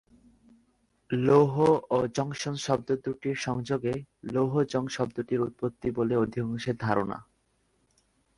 লৌহ 1.09 1.55
ও 1.89 1.97
জংশন 2.15 2.55
শব্দ 2.55 2.87
দু’টির 3.03 3.37
সংযোগে 3.37 3.93
লৌহজং 4.33 4.83
শব্দটির 4.87 5.39
উৎপত্তি 5.39 5.87
বলে 5.91 6.15
অধিকাংশের 6.17 6.77
ধারণা। 6.77 7.17